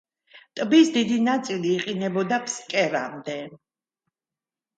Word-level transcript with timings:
ტბის 0.59 0.87
დიდი 0.95 1.17
ნაწილი 1.27 1.73
იყინებოდა 1.81 2.41
ფსკერამდე. 2.47 3.37